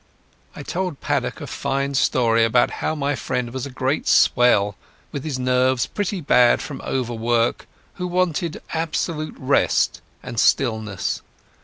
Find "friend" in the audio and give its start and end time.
3.15-3.53